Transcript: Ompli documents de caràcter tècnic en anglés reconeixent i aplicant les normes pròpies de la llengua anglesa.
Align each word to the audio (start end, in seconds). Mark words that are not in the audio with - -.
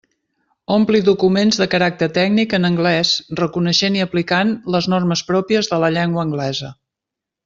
Ompli 0.75 1.01
documents 1.07 1.59
de 1.63 1.67
caràcter 1.73 2.07
tècnic 2.15 2.55
en 2.59 2.65
anglés 2.69 3.11
reconeixent 3.43 3.97
i 4.01 4.05
aplicant 4.09 4.55
les 4.77 4.89
normes 4.95 5.23
pròpies 5.29 5.71
de 5.75 5.81
la 5.85 5.93
llengua 5.99 6.25
anglesa. 6.29 6.73